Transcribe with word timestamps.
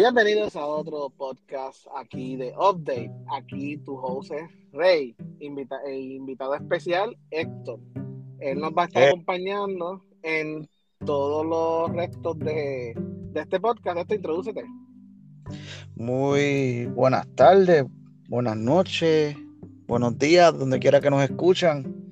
Bienvenidos 0.00 0.54
a 0.56 0.66
otro 0.66 1.08
podcast 1.08 1.86
aquí 1.96 2.36
de 2.36 2.52
Update. 2.58 3.10
Aquí 3.34 3.78
tu 3.78 3.96
host 3.96 4.30
es 4.30 4.50
Rey, 4.70 5.16
invita 5.40 5.76
e 5.86 5.98
invitado 5.98 6.54
especial 6.54 7.16
Héctor. 7.30 7.80
Él 8.40 8.60
nos 8.60 8.72
va 8.72 8.82
a 8.82 8.84
estar 8.88 9.02
Eh. 9.04 9.08
acompañando 9.08 10.02
en 10.22 10.68
todos 11.06 11.46
los 11.46 11.96
restos 11.96 12.38
de, 12.40 12.92
de 13.32 13.40
este 13.40 13.58
podcast. 13.58 13.96
Esto, 14.00 14.14
introdúcete. 14.14 14.64
Muy 15.94 16.84
buenas 16.94 17.26
tardes, 17.34 17.86
buenas 18.28 18.58
noches, 18.58 19.34
buenos 19.86 20.18
días, 20.18 20.58
donde 20.58 20.78
quiera 20.78 21.00
que 21.00 21.08
nos 21.08 21.22
escuchan. 21.22 22.05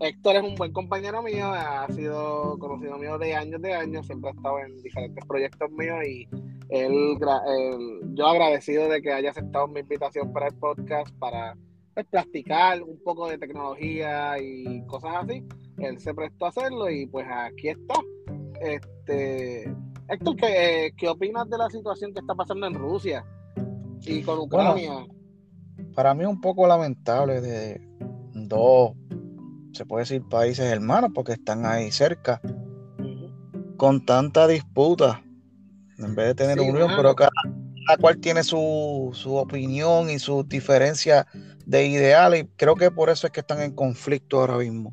Héctor 0.00 0.36
es 0.36 0.42
un 0.42 0.54
buen 0.54 0.72
compañero 0.72 1.22
mío, 1.22 1.52
ha 1.52 1.86
sido 1.92 2.58
conocido 2.58 2.96
mío 2.96 3.18
de 3.18 3.34
años 3.34 3.60
de 3.60 3.74
años, 3.74 4.06
siempre 4.06 4.30
ha 4.30 4.32
estado 4.32 4.58
en 4.60 4.82
diferentes 4.82 5.24
proyectos 5.26 5.70
míos 5.72 5.98
y 6.08 6.26
él, 6.70 7.18
yo 8.14 8.26
agradecido 8.26 8.88
de 8.88 9.02
que 9.02 9.12
haya 9.12 9.30
aceptado 9.30 9.68
mi 9.68 9.80
invitación 9.80 10.32
para 10.32 10.46
el 10.46 10.54
podcast 10.54 11.14
para 11.18 11.54
pues, 11.92 12.06
practicar 12.06 12.82
un 12.82 12.98
poco 13.02 13.28
de 13.28 13.36
tecnología 13.36 14.38
y 14.40 14.82
cosas 14.86 15.16
así. 15.24 15.44
Él 15.78 15.98
se 15.98 16.14
prestó 16.14 16.46
a 16.46 16.48
hacerlo 16.48 16.88
y 16.88 17.06
pues 17.06 17.26
aquí 17.28 17.68
está. 17.68 17.94
Este, 18.60 19.64
Héctor, 20.08 20.36
¿qué, 20.36 20.86
eh, 20.86 20.92
¿qué 20.96 21.08
opinas 21.08 21.48
de 21.50 21.58
la 21.58 21.68
situación 21.68 22.14
que 22.14 22.20
está 22.20 22.34
pasando 22.34 22.66
en 22.66 22.74
Rusia 22.74 23.24
y 24.06 24.22
con 24.22 24.38
Ucrania? 24.38 25.06
Para 25.94 26.14
mí 26.14 26.24
un 26.24 26.40
poco 26.40 26.66
lamentable 26.66 27.40
de 27.40 27.80
dos, 28.32 28.92
se 29.72 29.84
puede 29.86 30.02
decir, 30.02 30.22
países 30.28 30.66
hermanos, 30.66 31.10
porque 31.14 31.32
están 31.32 31.66
ahí 31.66 31.90
cerca, 31.90 32.40
con 33.76 34.04
tanta 34.04 34.46
disputa, 34.46 35.22
en 35.98 36.14
vez 36.14 36.28
de 36.28 36.34
tener 36.34 36.58
Sí, 36.58 36.68
unión, 36.68 36.90
pero 36.96 37.14
cada, 37.14 37.30
cada 37.86 37.98
cual 37.98 38.18
tiene 38.18 38.42
su, 38.42 39.10
su 39.12 39.36
opinión 39.36 40.10
y 40.10 40.18
sus 40.18 40.48
diferencias 40.48 41.26
de 41.66 41.86
ideales, 41.86 42.44
y 42.44 42.46
creo 42.56 42.74
que 42.74 42.90
por 42.90 43.10
eso 43.10 43.26
es 43.26 43.32
que 43.32 43.40
están 43.40 43.60
en 43.62 43.74
conflicto 43.74 44.40
ahora 44.40 44.58
mismo. 44.58 44.92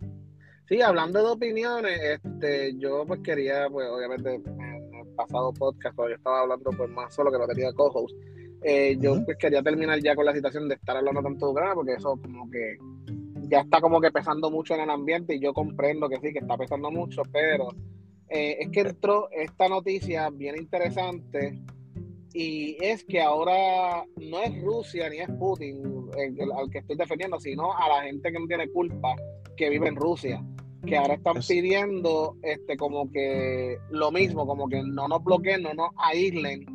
Sí, 0.67 0.81
hablando 0.81 1.23
de 1.23 1.31
opiniones, 1.31 2.00
este, 2.02 2.78
yo 2.78 3.06
pues 3.08 3.22
quería, 3.22 3.69
pues 3.69 3.88
obviamente 3.89 4.36
en 4.36 4.94
el 4.94 5.16
pasado 5.16 5.53
podcast, 5.53 5.95
cuando 5.95 6.09
yo 6.09 6.17
estaba 6.17 6.41
hablando 6.41 6.72
pues 6.72 6.89
más 6.89 7.14
solo 7.16 7.31
que 7.31 7.38
no 7.38 7.47
tenía 7.47 7.72
co-host, 7.72 8.14
eh, 8.64 8.97
yo 9.00 9.23
pues 9.23 9.38
quería 9.38 9.62
terminar 9.64 10.00
ya 10.02 10.16
con 10.16 10.25
la 10.25 10.34
situación 10.34 10.67
de 10.67 10.75
estar 10.75 10.97
hablando 10.97 11.22
tanto 11.22 11.45
de 11.45 11.52
Ucrania, 11.53 11.75
porque 11.75 11.94
eso 11.94 12.19
como 12.22 12.50
que 12.50 12.78
ya 13.44 13.62
está 13.62 13.80
como 13.82 14.00
que 14.02 14.12
pesando 14.12 14.50
mucho 14.52 14.74
en 14.76 14.82
el 14.82 14.90
ambiente 14.90 15.36
y 15.36 15.40
yo 15.40 15.54
comprendo 15.54 16.10
que 16.10 16.18
sí, 16.20 16.34
que 16.34 16.40
está 16.40 16.58
pesando 16.58 16.92
mucho, 16.92 17.22
pero 17.32 17.70
eh, 18.30 18.58
es 18.60 18.70
que 18.70 18.82
entró 18.82 19.30
esta 19.32 19.68
noticia 19.70 20.30
bien 20.30 20.58
interesante 20.58 21.60
y 22.34 22.78
es 22.84 23.04
que 23.06 23.22
ahora 23.22 24.04
no 24.18 24.42
es 24.42 24.62
Rusia 24.62 25.10
ni 25.10 25.18
es 25.20 25.30
Putin 25.40 26.10
el- 26.18 26.40
el- 26.40 26.52
al 26.52 26.70
que 26.70 26.80
estoy 26.80 26.96
defendiendo, 26.98 27.40
sino 27.40 27.74
a 27.74 27.88
la 27.88 28.04
gente 28.04 28.32
que 28.32 28.40
no 28.40 28.48
tiene 28.48 28.70
culpa 28.70 29.16
que 29.56 29.70
vive 29.70 29.88
en 29.88 29.96
Rusia, 29.96 30.44
que 30.86 30.98
ahora 30.98 31.16
están 31.16 31.38
Es- 31.38 31.48
pidiendo 31.48 32.36
este 32.44 32.76
como 32.78 33.10
que 33.12 33.78
lo 33.90 34.12
mismo, 34.12 34.46
como 34.46 34.68
que 34.68 34.82
no 34.84 35.08
nos 35.08 35.24
bloqueen, 35.24 35.64
no 35.64 35.74
nos 35.74 35.90
aíslen, 35.98 36.66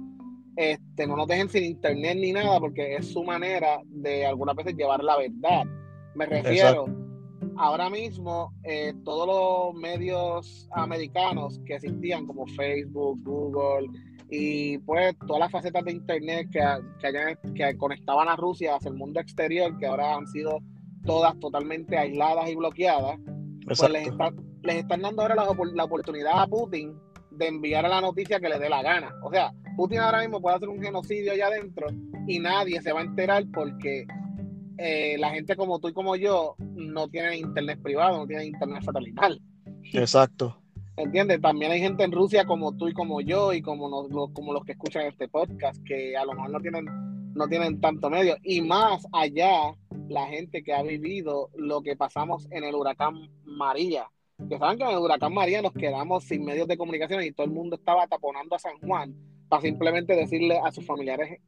este, 0.56 1.06
no 1.06 1.16
nos 1.16 1.28
dejen 1.28 1.48
sin 1.48 1.64
internet 1.64 2.16
ni 2.18 2.32
nada, 2.32 2.58
porque 2.58 2.96
es 2.96 3.06
su 3.12 3.22
manera 3.22 3.80
de 3.86 4.26
algunas 4.26 4.56
veces 4.56 4.74
llevar 4.76 5.02
la 5.04 5.16
verdad. 5.18 5.64
Me 6.14 6.26
refiero, 6.26 6.84
ahora 7.56 7.88
mismo 7.90 8.52
eh, 8.64 8.92
todos 9.04 9.26
los 9.72 9.80
medios 9.80 10.68
americanos 10.72 11.60
que 11.66 11.74
existían, 11.76 12.26
como 12.26 12.46
Facebook, 12.48 13.20
Google, 13.22 13.88
y 14.30 14.78
pues 14.78 15.14
todas 15.26 15.40
las 15.40 15.50
facetas 15.52 15.84
de 15.84 15.92
internet 15.92 16.48
que, 16.50 16.60
que, 17.00 17.06
hayan- 17.06 17.38
que 17.54 17.76
conectaban 17.76 18.28
a 18.28 18.36
Rusia 18.36 18.76
hacia 18.76 18.88
el 18.90 18.96
mundo 18.96 19.20
exterior, 19.20 19.76
que 19.78 19.86
ahora 19.86 20.14
han 20.16 20.26
sido 20.26 20.60
todas 21.04 21.38
totalmente 21.40 21.98
aisladas 21.98 22.48
y 22.48 22.54
bloqueadas, 22.56 23.18
pues 23.66 23.90
les, 23.90 24.08
está- 24.08 24.32
les 24.62 24.76
están 24.76 25.02
dando 25.02 25.22
ahora 25.22 25.34
la, 25.34 25.46
la 25.74 25.84
oportunidad 25.84 26.40
a 26.40 26.46
Putin 26.46 26.94
de 27.30 27.46
enviar 27.48 27.84
a 27.86 27.88
la 27.88 28.00
noticia 28.00 28.38
que 28.40 28.48
le 28.48 28.58
dé 28.58 28.68
la 28.68 28.82
gana. 28.82 29.14
O 29.22 29.30
sea, 29.30 29.52
Putin 29.76 29.98
ahora 30.00 30.20
mismo 30.20 30.40
puede 30.40 30.56
hacer 30.56 30.68
un 30.68 30.80
genocidio 30.82 31.32
allá 31.32 31.46
adentro 31.48 31.86
y 32.26 32.38
nadie 32.38 32.80
se 32.82 32.92
va 32.92 33.00
a 33.00 33.04
enterar 33.04 33.44
porque 33.52 34.06
eh, 34.78 35.16
la 35.18 35.30
gente 35.30 35.56
como 35.56 35.78
tú 35.78 35.88
y 35.88 35.92
como 35.92 36.16
yo 36.16 36.54
no 36.58 37.08
tienen 37.08 37.34
internet 37.34 37.80
privado, 37.82 38.18
no 38.18 38.26
tienen 38.26 38.48
internet 38.48 38.82
satelital. 38.82 39.40
Exacto. 39.92 40.58
¿Entiendes? 40.96 41.40
También 41.40 41.72
hay 41.72 41.80
gente 41.80 42.04
en 42.04 42.12
Rusia 42.12 42.44
como 42.44 42.76
tú 42.76 42.88
y 42.88 42.92
como 42.92 43.20
yo 43.20 43.52
y 43.52 43.62
como, 43.62 43.88
nos- 43.88 44.10
los, 44.10 44.30
como 44.32 44.52
los 44.52 44.64
que 44.64 44.72
escuchan 44.72 45.06
este 45.06 45.28
podcast 45.28 45.82
que 45.84 46.16
a 46.16 46.24
lo 46.24 46.34
mejor 46.34 46.50
no 46.50 46.60
tienen, 46.60 46.86
no 47.34 47.48
tienen 47.48 47.80
tanto 47.80 48.10
medio. 48.10 48.36
Y 48.42 48.60
más 48.60 49.06
allá, 49.12 49.74
la 50.08 50.26
gente 50.26 50.62
que 50.62 50.74
ha 50.74 50.82
vivido 50.82 51.48
lo 51.56 51.82
que 51.82 51.96
pasamos 51.96 52.46
en 52.50 52.64
el 52.64 52.74
huracán 52.74 53.14
María. 53.44 54.06
Que 54.48 54.58
saben 54.58 54.76
que 54.76 54.84
en 54.84 54.90
el 54.90 54.98
huracán 54.98 55.32
María 55.32 55.62
nos 55.62 55.72
quedamos 55.72 56.24
sin 56.24 56.44
medios 56.44 56.68
de 56.68 56.76
comunicación 56.76 57.22
y 57.22 57.32
todo 57.32 57.46
el 57.46 57.52
mundo 57.52 57.76
estaba 57.76 58.06
taponando 58.06 58.54
a 58.56 58.58
San 58.58 58.76
Juan 58.80 59.14
para 59.48 59.62
simplemente 59.62 60.14
decirle 60.14 60.58
a 60.62 60.72
sus 60.72 60.84
familiares 60.84 61.38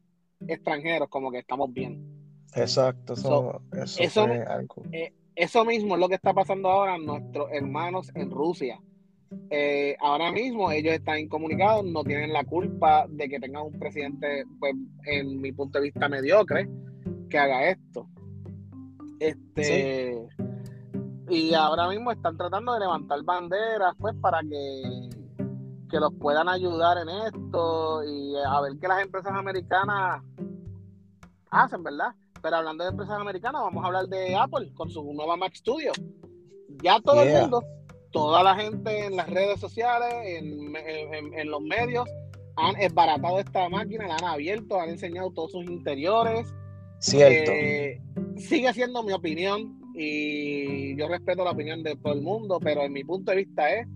extranjeros 0.46 1.08
como 1.08 1.30
que 1.30 1.38
estamos 1.38 1.72
bien. 1.72 2.13
Exacto. 2.54 3.14
Eso, 3.14 3.60
eso 3.72 4.02
eso- 4.02 4.26
fue 4.26 4.42
algo. 4.42 4.82
Eso 5.36 5.64
mismo 5.64 5.94
es 5.94 6.00
lo 6.00 6.08
que 6.08 6.14
está 6.14 6.32
pasando 6.32 6.68
ahora 6.70 6.94
en 6.94 7.06
nuestros 7.06 7.50
hermanos 7.50 8.10
en 8.14 8.30
Rusia. 8.30 8.80
Eh, 9.50 9.96
ahora 10.00 10.30
mismo 10.30 10.70
ellos 10.70 10.94
están 10.94 11.18
incomunicados, 11.18 11.84
no 11.84 12.04
tienen 12.04 12.32
la 12.32 12.44
culpa 12.44 13.06
de 13.08 13.28
que 13.28 13.40
tengan 13.40 13.64
un 13.64 13.72
presidente, 13.78 14.44
pues, 14.60 14.74
en 15.06 15.40
mi 15.40 15.50
punto 15.50 15.78
de 15.78 15.84
vista, 15.86 16.08
mediocre, 16.08 16.68
que 17.28 17.36
haga 17.38 17.68
esto. 17.68 18.06
Este, 19.18 20.24
Y 21.28 21.54
ahora 21.54 21.88
mismo 21.88 22.12
están 22.12 22.36
tratando 22.36 22.74
de 22.74 22.80
levantar 22.80 23.22
banderas, 23.24 23.94
pues, 23.98 24.14
para 24.20 24.40
que, 24.42 25.08
que 25.90 25.98
los 25.98 26.12
puedan 26.14 26.48
ayudar 26.48 26.98
en 26.98 27.08
esto 27.08 28.04
y 28.04 28.34
a 28.46 28.60
ver 28.60 28.72
qué 28.80 28.86
las 28.86 29.02
empresas 29.02 29.32
americanas 29.32 30.22
hacen, 31.50 31.82
¿verdad? 31.82 32.14
Pero 32.44 32.56
hablando 32.56 32.84
de 32.84 32.90
empresas 32.90 33.18
americanas, 33.18 33.62
vamos 33.62 33.82
a 33.82 33.86
hablar 33.86 34.06
de 34.06 34.36
Apple 34.36 34.70
con 34.74 34.90
su 34.90 35.02
nueva 35.14 35.34
Mac 35.34 35.54
Studio. 35.54 35.92
Ya 36.82 37.00
todo 37.00 37.22
el 37.22 37.40
mundo, 37.40 37.62
toda 38.12 38.42
la 38.42 38.54
gente 38.54 39.06
en 39.06 39.16
las 39.16 39.30
redes 39.30 39.58
sociales, 39.58 40.12
en, 40.26 40.76
en- 40.76 41.32
en 41.38 41.50
los 41.50 41.62
medios, 41.62 42.06
han 42.56 42.76
esbaratado 42.78 43.40
esta 43.40 43.66
máquina, 43.70 44.06
la 44.06 44.16
han 44.16 44.24
abierto, 44.24 44.78
han 44.78 44.90
enseñado 44.90 45.30
todos 45.30 45.52
sus 45.52 45.64
interiores. 45.64 46.46
Cierto. 46.98 47.50
Eh, 47.50 47.98
sigue 48.36 48.72
siendo 48.74 49.02
mi 49.02 49.12
opinión 49.14 49.80
y 49.94 50.94
yo 50.98 51.08
respeto 51.08 51.44
la 51.44 51.52
opinión 51.52 51.82
de 51.82 51.96
todo 51.96 52.12
el 52.12 52.20
mundo, 52.20 52.60
pero 52.60 52.82
en 52.82 52.92
mi 52.92 53.04
punto 53.04 53.30
de 53.30 53.38
vista 53.38 53.70
es, 53.70 53.86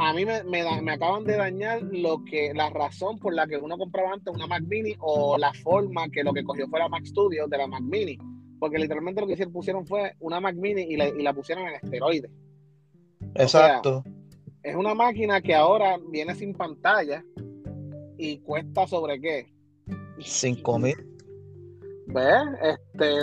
a 0.00 0.12
mí 0.14 0.24
me, 0.24 0.42
me 0.44 0.62
da- 0.62 0.80
me 0.80 0.92
acaban 0.92 1.24
de 1.24 1.36
dañar 1.36 1.82
lo 1.82 2.24
que 2.24 2.52
la 2.54 2.70
razón 2.70 3.18
por 3.18 3.34
la 3.34 3.46
que 3.46 3.56
uno 3.56 3.76
compraba 3.78 4.12
antes 4.12 4.34
una 4.34 4.46
Mac 4.46 4.62
Mini 4.62 4.94
o 5.00 5.36
la 5.38 5.52
forma 5.52 6.08
que 6.08 6.24
lo 6.24 6.32
que 6.32 6.42
cogió 6.42 6.66
fue 6.68 6.78
la 6.78 6.88
Mac 6.88 7.04
Studio 7.04 7.46
de 7.46 7.58
la 7.58 7.66
Mac 7.66 7.82
Mini, 7.82 8.18
porque 8.58 8.78
literalmente 8.78 9.20
lo 9.20 9.26
que 9.26 9.34
hicieron 9.34 9.52
pusieron 9.52 9.86
fue 9.86 10.14
una 10.20 10.40
Mac 10.40 10.56
Mini 10.56 10.82
y 10.82 10.96
la, 10.96 11.08
y 11.08 11.22
la 11.22 11.32
pusieron 11.32 11.66
en 11.68 11.74
esteroides. 11.74 12.30
Exacto. 13.34 14.02
Es 14.62 14.74
una 14.76 14.94
máquina 14.94 15.40
que 15.40 15.54
ahora 15.54 15.98
viene 16.10 16.34
sin 16.34 16.54
pantalla 16.54 17.24
y 18.18 18.38
cuesta 18.40 18.86
sobre 18.86 19.20
qué. 19.20 19.52
Cinco 20.20 20.78
mil. 20.78 20.96
¿Ves? 22.06 22.42
Este, 22.62 23.16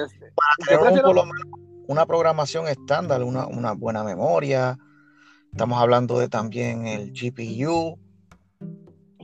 por 1.02 1.16
lo 1.16 1.26
menos 1.26 1.60
una 1.88 2.06
programación 2.06 2.68
estándar, 2.68 3.22
una, 3.24 3.48
una 3.48 3.74
buena 3.74 4.04
memoria. 4.04 4.78
Estamos 5.58 5.82
hablando 5.82 6.20
de 6.20 6.30
también 6.30 6.86
el 6.86 7.12
GPU. 7.12 7.98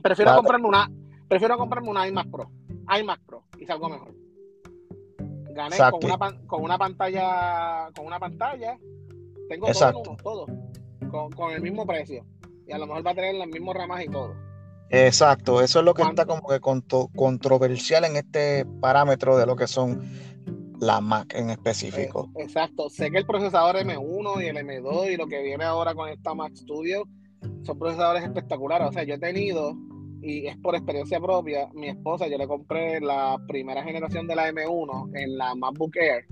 Prefiero 0.02 0.34
comprarme 0.34 0.66
una, 0.66 0.90
prefiero 1.28 1.56
comprarme 1.56 1.90
una 1.90 2.08
iMac 2.08 2.28
Pro, 2.28 2.50
iMac 2.98 3.20
Pro 3.24 3.44
y 3.56 3.64
salgo 3.66 3.88
mejor. 3.88 4.12
Gané 5.54 5.76
Exacto. 5.76 6.00
con 6.00 6.10
una 6.10 6.46
con 6.48 6.62
una 6.64 6.76
pantalla, 6.76 7.88
con 7.94 8.06
una 8.06 8.18
pantalla, 8.18 8.76
tengo 9.48 9.68
Exacto. 9.68 10.02
todo, 10.24 10.46
uno, 10.46 10.56
todo, 10.98 11.08
con, 11.08 11.30
con 11.30 11.52
el 11.52 11.62
mismo 11.62 11.86
precio 11.86 12.26
y 12.66 12.72
a 12.72 12.78
lo 12.78 12.88
mejor 12.88 13.06
va 13.06 13.12
a 13.12 13.14
tener 13.14 13.36
los 13.36 13.46
mismos 13.46 13.76
ramas 13.76 14.04
y 14.04 14.08
todo. 14.08 14.34
Exacto, 14.90 15.60
eso 15.62 15.78
es 15.78 15.84
lo 15.84 15.94
que 15.94 16.02
¿Cuánto? 16.02 16.22
está 16.22 16.34
como 16.34 16.48
que 16.48 16.58
conto- 16.58 17.10
controversial 17.14 18.06
en 18.06 18.16
este 18.16 18.66
parámetro 18.80 19.36
de 19.36 19.46
lo 19.46 19.54
que 19.54 19.68
son 19.68 20.02
las 20.80 21.02
Mac 21.02 21.34
en 21.34 21.50
específico. 21.50 22.30
Eh, 22.36 22.42
exacto. 22.42 22.88
Sé 22.88 23.10
que 23.10 23.18
el 23.18 23.26
procesador 23.26 23.76
M1 23.76 24.42
y 24.42 24.46
el 24.46 24.56
M2 24.56 25.12
y 25.12 25.16
lo 25.16 25.26
que 25.26 25.42
viene 25.42 25.64
ahora 25.64 25.94
con 25.94 26.08
esta 26.08 26.34
Mac 26.34 26.54
Studio 26.54 27.04
son 27.62 27.78
procesadores 27.78 28.22
espectaculares. 28.24 28.88
O 28.88 28.92
sea, 28.92 29.04
yo 29.04 29.14
he 29.14 29.18
tenido, 29.18 29.74
y 30.22 30.46
es 30.46 30.56
por 30.58 30.74
experiencia 30.74 31.20
propia, 31.20 31.68
mi 31.74 31.88
esposa, 31.88 32.26
yo 32.26 32.38
le 32.38 32.46
compré 32.46 33.00
la 33.00 33.38
primera 33.46 33.82
generación 33.82 34.26
de 34.26 34.36
la 34.36 34.48
M1 34.50 35.10
en 35.14 35.36
la 35.38 35.54
MacBook 35.54 35.96
Air. 35.96 36.26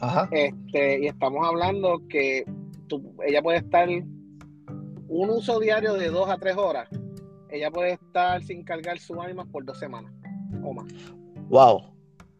Ajá. 0.00 0.28
Este, 0.32 1.00
y 1.02 1.06
estamos 1.06 1.46
hablando 1.46 2.02
que 2.08 2.44
tú- 2.88 3.14
ella 3.26 3.42
puede 3.42 3.58
estar 3.58 3.88
un 3.88 5.30
uso 5.30 5.60
diario 5.60 5.94
de 5.94 6.08
dos 6.10 6.28
a 6.28 6.36
tres 6.38 6.56
horas 6.56 6.88
ella 7.50 7.70
puede 7.70 7.92
estar 7.92 8.42
sin 8.42 8.64
cargar 8.64 8.98
su 8.98 9.14
iMac 9.14 9.46
por 9.52 9.64
dos 9.64 9.78
semanas 9.78 10.12
o 10.64 10.72
más. 10.72 10.86
Wow. 11.48 11.93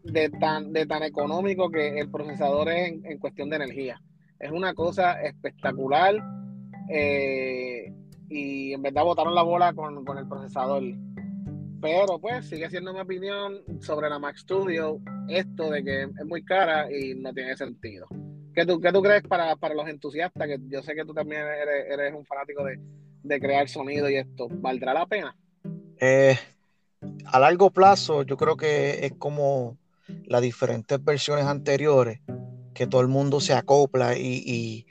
De 0.05 0.29
tan, 0.29 0.71
de 0.71 0.85
tan 0.85 1.03
económico 1.03 1.69
que 1.69 1.99
el 1.99 2.09
procesador 2.09 2.69
es 2.69 2.93
en, 3.03 3.19
cuestión 3.19 3.49
de 3.49 3.57
energía. 3.57 4.01
Es 4.39 4.51
una 4.51 4.73
cosa 4.73 5.21
espectacular. 5.21 6.15
Eh, 6.89 7.91
y 8.29 8.73
en 8.73 8.81
verdad 8.81 9.03
botaron 9.03 9.35
la 9.35 9.43
bola 9.43 9.73
con, 9.73 10.05
con 10.05 10.17
el 10.17 10.27
procesador. 10.27 10.83
Pero 11.81 12.19
pues 12.19 12.47
sigue 12.47 12.69
siendo 12.69 12.93
mi 12.93 12.99
opinión 12.99 13.61
sobre 13.81 14.09
la 14.09 14.19
Mac 14.19 14.37
Studio 14.37 15.01
esto 15.27 15.69
de 15.69 15.83
que 15.83 16.03
es 16.03 16.25
muy 16.25 16.43
cara 16.43 16.91
y 16.91 17.15
no 17.15 17.33
tiene 17.33 17.55
sentido. 17.57 18.07
¿Qué 18.53 18.65
tú, 18.65 18.79
qué 18.79 18.91
tú 18.91 19.01
crees 19.01 19.23
para, 19.23 19.55
los 19.73 19.87
entusiastas? 19.87 20.47
Que 20.47 20.57
yo 20.69 20.81
sé 20.81 20.95
que 20.95 21.03
tú 21.03 21.13
también 21.13 21.41
eres, 21.41 22.13
un 22.13 22.25
fanático 22.25 22.63
de, 22.63 23.39
crear 23.39 23.67
sonido 23.67 24.09
y 24.09 24.15
esto. 24.15 24.47
¿Valdrá 24.49 24.93
la 24.93 25.05
pena? 25.05 25.35
Eh, 25.99 26.37
a 27.25 27.39
largo 27.39 27.69
plazo, 27.69 28.23
yo 28.23 28.37
creo 28.37 28.55
que 28.55 29.05
es 29.05 29.13
como 29.17 29.77
las 30.27 30.41
diferentes 30.41 31.03
versiones 31.03 31.45
anteriores, 31.45 32.21
que 32.73 32.87
todo 32.87 33.01
el 33.01 33.07
mundo 33.07 33.39
se 33.39 33.53
acopla 33.53 34.17
y, 34.17 34.43
y 34.45 34.87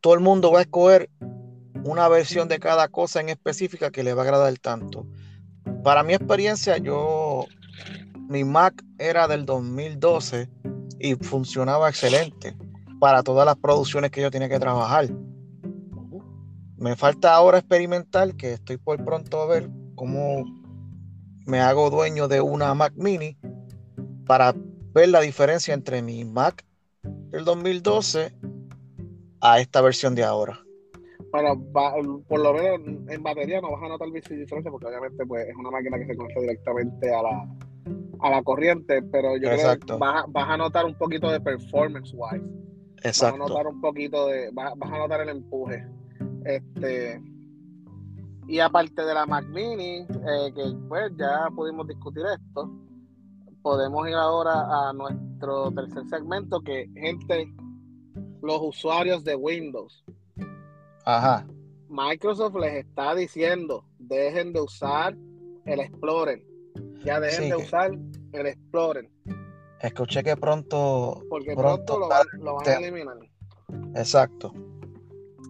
todo 0.00 0.14
el 0.14 0.20
mundo 0.20 0.50
va 0.52 0.60
a 0.60 0.62
escoger 0.62 1.10
una 1.84 2.08
versión 2.08 2.48
de 2.48 2.58
cada 2.58 2.88
cosa 2.88 3.20
en 3.20 3.28
específica 3.28 3.90
que 3.90 4.02
le 4.02 4.14
va 4.14 4.22
a 4.22 4.24
agradar 4.24 4.56
tanto. 4.58 5.06
Para 5.82 6.02
mi 6.02 6.14
experiencia, 6.14 6.76
yo, 6.78 7.46
mi 8.28 8.44
Mac 8.44 8.84
era 8.98 9.26
del 9.26 9.44
2012 9.46 10.48
y 10.98 11.14
funcionaba 11.16 11.88
excelente 11.88 12.56
para 13.00 13.22
todas 13.22 13.44
las 13.44 13.56
producciones 13.56 14.10
que 14.10 14.22
yo 14.22 14.30
tenía 14.30 14.48
que 14.48 14.60
trabajar. 14.60 15.08
Me 16.76 16.96
falta 16.96 17.34
ahora 17.34 17.58
experimentar, 17.58 18.34
que 18.36 18.54
estoy 18.54 18.76
por 18.76 19.04
pronto 19.04 19.40
a 19.40 19.46
ver 19.46 19.68
cómo 19.96 20.44
me 21.46 21.60
hago 21.60 21.90
dueño 21.90 22.28
de 22.28 22.40
una 22.40 22.74
Mac 22.74 22.92
mini 22.96 23.36
para 24.26 24.54
ver 24.94 25.08
la 25.08 25.20
diferencia 25.20 25.74
entre 25.74 26.02
mi 26.02 26.24
Mac 26.24 26.64
del 27.02 27.44
2012 27.44 28.32
a 29.40 29.60
esta 29.60 29.80
versión 29.80 30.14
de 30.14 30.24
ahora. 30.24 30.60
Bueno, 31.30 31.58
por 32.28 32.40
lo 32.40 32.52
menos 32.52 33.08
en 33.08 33.22
batería 33.22 33.60
no 33.60 33.72
vas 33.72 33.82
a 33.82 33.88
notar 33.88 34.08
diferencia 34.10 34.70
porque 34.70 34.86
obviamente 34.86 35.24
pues, 35.24 35.48
es 35.48 35.56
una 35.56 35.70
máquina 35.70 35.98
que 35.98 36.06
se 36.06 36.16
conecta 36.16 36.40
directamente 36.40 37.14
a 37.14 37.22
la, 37.22 37.48
a 38.20 38.30
la 38.30 38.42
corriente, 38.42 39.02
pero 39.02 39.36
yo 39.36 39.48
creo 39.48 39.78
que 39.78 39.94
vas, 39.94 40.24
vas, 40.28 40.48
a 40.48 40.56
notar 40.58 40.84
un 40.84 40.94
poquito 40.94 41.30
de 41.30 41.40
performance 41.40 42.12
wise. 42.14 42.44
Exacto. 43.02 43.38
Vas 43.38 43.50
a 43.50 43.54
notar 43.54 43.66
un 43.66 43.80
poquito 43.80 44.26
de, 44.26 44.50
vas, 44.52 44.74
a 44.80 44.98
notar 44.98 45.22
el 45.22 45.30
empuje. 45.30 45.86
Este, 46.44 47.20
y 48.46 48.58
aparte 48.58 49.02
de 49.02 49.14
la 49.14 49.24
Mac 49.24 49.46
Mini, 49.46 50.00
eh, 50.00 50.52
que 50.54 50.62
pues 50.88 51.12
ya 51.16 51.48
pudimos 51.54 51.88
discutir 51.88 52.24
esto, 52.26 52.70
podemos 53.62 54.08
ir 54.08 54.14
ahora 54.14 54.52
a 54.52 54.92
nuestro 54.92 55.70
tercer 55.72 56.04
segmento, 56.08 56.60
que 56.60 56.88
gente, 56.94 57.52
los 58.42 58.60
usuarios 58.60 59.24
de 59.24 59.36
Windows. 59.36 60.04
Ajá. 61.04 61.46
Microsoft 61.88 62.56
les 62.56 62.74
está 62.86 63.14
diciendo, 63.14 63.84
dejen 63.98 64.52
de 64.52 64.60
usar 64.60 65.16
el 65.66 65.80
Explorer. 65.80 66.42
Ya 67.04 67.20
dejen 67.20 67.50
de 67.50 67.56
usar 67.56 67.92
el 68.32 68.46
Explorer. 68.46 69.08
Escuché 69.80 70.22
que 70.22 70.36
pronto. 70.36 71.22
Porque 71.28 71.54
pronto, 71.54 71.98
lo, 71.98 72.08
van 72.08 72.68
a 72.68 72.72
eliminar. 72.74 73.16
Exacto. 73.94 74.52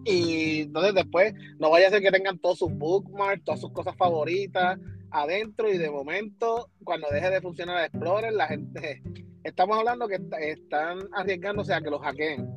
Y 0.05 0.61
entonces 0.61 0.95
después, 0.95 1.33
no 1.59 1.69
vaya 1.69 1.87
a 1.87 1.91
ser 1.91 2.01
que 2.01 2.11
tengan 2.11 2.37
todos 2.39 2.59
sus 2.59 2.73
bookmarks, 2.73 3.43
todas 3.45 3.61
sus 3.61 3.71
cosas 3.71 3.95
favoritas 3.95 4.79
adentro 5.13 5.71
y 5.71 5.77
de 5.77 5.89
momento, 5.89 6.69
cuando 6.83 7.07
deje 7.11 7.29
de 7.29 7.41
funcionar 7.41 7.79
el 7.79 7.85
Explorer, 7.85 8.33
la 8.33 8.47
gente. 8.47 9.01
Estamos 9.43 9.77
hablando 9.77 10.07
que 10.07 10.19
están 10.41 10.99
arriesgándose 11.13 11.73
a 11.73 11.81
que 11.81 11.89
los 11.89 12.01
hackeen. 12.01 12.49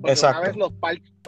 Porque 0.00 0.12
Exacto. 0.12 0.40
una 0.40 0.48
vez 0.48 0.56
los, 0.56 0.72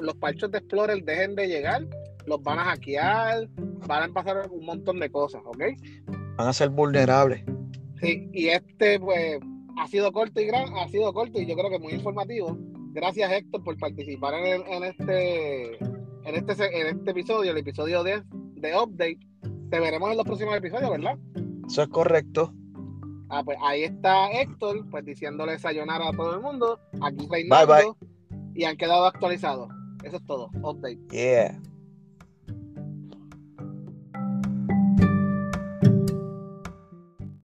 los 0.00 0.14
parchos 0.16 0.50
de 0.50 0.58
Explorer 0.58 1.02
dejen 1.02 1.34
de 1.34 1.48
llegar, 1.48 1.86
los 2.26 2.42
van 2.42 2.58
a 2.58 2.64
hackear, 2.64 3.48
van 3.86 4.10
a 4.10 4.12
pasar 4.12 4.48
un 4.50 4.64
montón 4.64 5.00
de 5.00 5.10
cosas, 5.10 5.42
¿ok? 5.44 5.62
Van 6.36 6.48
a 6.48 6.52
ser 6.52 6.68
vulnerables. 6.68 7.42
Sí, 8.00 8.28
y 8.32 8.48
este, 8.48 9.00
pues, 9.00 9.40
ha 9.78 9.86
sido 9.88 10.12
corto 10.12 10.40
y 10.40 10.46
gran, 10.46 10.66
ha 10.76 10.88
sido 10.88 11.12
corto 11.12 11.40
y 11.40 11.46
yo 11.46 11.56
creo 11.56 11.70
que 11.70 11.78
muy 11.78 11.94
informativo. 11.94 12.56
Gracias 12.92 13.30
Héctor 13.30 13.64
por 13.64 13.76
participar 13.78 14.34
en, 14.34 14.62
en 14.66 14.84
este 14.84 15.76
en 15.76 16.34
este 16.34 16.80
en 16.80 16.98
este 16.98 17.10
episodio, 17.10 17.52
el 17.52 17.58
episodio 17.58 18.02
10 18.02 18.22
de 18.56 18.76
Update. 18.76 19.18
Te 19.70 19.80
veremos 19.80 20.10
en 20.10 20.16
los 20.16 20.26
próximos 20.26 20.56
episodios, 20.56 20.90
¿verdad? 20.90 21.18
Eso 21.68 21.82
es 21.82 21.88
correcto. 21.88 22.54
Ah, 23.28 23.42
pues 23.44 23.58
ahí 23.62 23.84
está 23.84 24.30
Héctor, 24.30 24.88
pues 24.90 25.04
diciéndole 25.04 25.58
sayonara 25.58 26.08
a 26.08 26.12
todo 26.12 26.34
el 26.34 26.40
mundo. 26.40 26.80
Aquí 27.02 27.28
reinando. 27.30 27.66
Bye, 27.66 27.84
bye. 27.84 28.50
Y 28.54 28.64
han 28.64 28.76
quedado 28.76 29.04
actualizados. 29.04 29.68
Eso 30.02 30.16
es 30.16 30.26
todo. 30.26 30.50
Update. 30.62 30.98
Yeah. 31.10 31.60